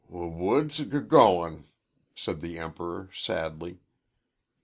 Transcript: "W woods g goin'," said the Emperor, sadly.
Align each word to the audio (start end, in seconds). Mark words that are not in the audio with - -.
"W 0.09 0.27
woods 0.31 0.77
g 0.79 0.83
goin'," 0.85 1.67
said 2.15 2.41
the 2.41 2.57
Emperor, 2.57 3.11
sadly. 3.13 3.81